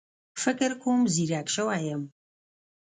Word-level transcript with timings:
فکر 0.43 0.71
کوم 0.83 0.99
ځيرک 1.13 1.47
شوی 1.55 1.81
يم 1.89 2.01